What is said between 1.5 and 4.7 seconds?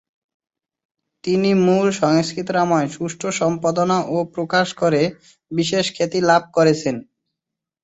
মূল সংস্কৃত রামায়ণ সুষ্ঠু সম্পাদনা ও প্রকাশ